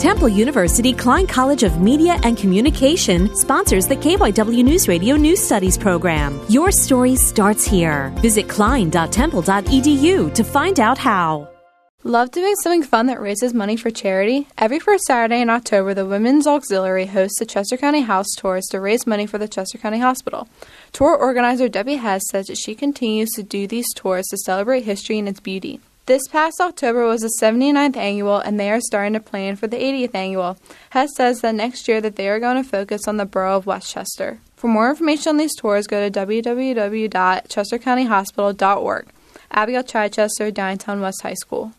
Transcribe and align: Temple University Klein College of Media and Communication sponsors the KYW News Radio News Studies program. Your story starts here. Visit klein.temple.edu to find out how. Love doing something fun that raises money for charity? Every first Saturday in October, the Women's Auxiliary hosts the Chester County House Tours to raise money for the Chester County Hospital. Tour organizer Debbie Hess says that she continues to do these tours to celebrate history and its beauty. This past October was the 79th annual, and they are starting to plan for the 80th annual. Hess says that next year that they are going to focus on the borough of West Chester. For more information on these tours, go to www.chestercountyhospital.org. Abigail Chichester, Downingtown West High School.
Temple 0.00 0.30
University 0.30 0.94
Klein 0.94 1.26
College 1.26 1.62
of 1.62 1.82
Media 1.82 2.18
and 2.22 2.34
Communication 2.34 3.36
sponsors 3.36 3.86
the 3.86 3.96
KYW 3.96 4.64
News 4.64 4.88
Radio 4.88 5.14
News 5.14 5.44
Studies 5.44 5.76
program. 5.76 6.40
Your 6.48 6.72
story 6.72 7.16
starts 7.16 7.66
here. 7.66 8.10
Visit 8.22 8.48
klein.temple.edu 8.48 10.34
to 10.34 10.42
find 10.42 10.80
out 10.80 10.96
how. 10.96 11.50
Love 12.02 12.30
doing 12.30 12.54
something 12.56 12.82
fun 12.82 13.08
that 13.08 13.20
raises 13.20 13.52
money 13.52 13.76
for 13.76 13.90
charity? 13.90 14.48
Every 14.56 14.78
first 14.78 15.04
Saturday 15.04 15.42
in 15.42 15.50
October, 15.50 15.92
the 15.92 16.06
Women's 16.06 16.46
Auxiliary 16.46 17.04
hosts 17.04 17.38
the 17.38 17.44
Chester 17.44 17.76
County 17.76 18.00
House 18.00 18.34
Tours 18.38 18.64
to 18.70 18.80
raise 18.80 19.06
money 19.06 19.26
for 19.26 19.36
the 19.36 19.48
Chester 19.48 19.76
County 19.76 19.98
Hospital. 19.98 20.48
Tour 20.92 21.14
organizer 21.14 21.68
Debbie 21.68 21.96
Hess 21.96 22.22
says 22.30 22.46
that 22.46 22.56
she 22.56 22.74
continues 22.74 23.28
to 23.32 23.42
do 23.42 23.66
these 23.66 23.92
tours 23.94 24.24
to 24.28 24.38
celebrate 24.38 24.84
history 24.84 25.18
and 25.18 25.28
its 25.28 25.40
beauty. 25.40 25.78
This 26.10 26.26
past 26.26 26.58
October 26.60 27.06
was 27.06 27.20
the 27.20 27.30
79th 27.40 27.96
annual, 27.96 28.38
and 28.38 28.58
they 28.58 28.68
are 28.72 28.80
starting 28.80 29.12
to 29.12 29.20
plan 29.20 29.54
for 29.54 29.68
the 29.68 29.76
80th 29.76 30.12
annual. 30.12 30.58
Hess 30.90 31.10
says 31.14 31.40
that 31.42 31.54
next 31.54 31.86
year 31.86 32.00
that 32.00 32.16
they 32.16 32.28
are 32.28 32.40
going 32.40 32.60
to 32.60 32.68
focus 32.68 33.06
on 33.06 33.16
the 33.16 33.24
borough 33.24 33.58
of 33.58 33.64
West 33.64 33.92
Chester. 33.92 34.40
For 34.56 34.66
more 34.66 34.90
information 34.90 35.30
on 35.30 35.36
these 35.36 35.54
tours, 35.54 35.86
go 35.86 36.10
to 36.10 36.20
www.chestercountyhospital.org. 36.26 39.08
Abigail 39.52 39.84
Chichester, 39.84 40.50
Downingtown 40.50 41.00
West 41.00 41.22
High 41.22 41.34
School. 41.34 41.74